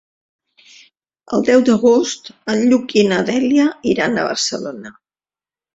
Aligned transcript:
El 1.37 1.45
deu 1.51 1.61
d'agost 1.67 2.33
en 2.55 2.65
Lluc 2.73 2.99
i 3.03 3.07
na 3.13 3.23
Dèlia 3.31 3.71
iran 3.95 4.17
a 4.17 4.27
Barcelona. 4.33 4.99